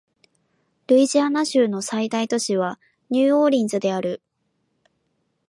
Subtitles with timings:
[0.87, 2.79] ルイジアナ州の最大都市は
[3.11, 4.23] ニューオーリンズである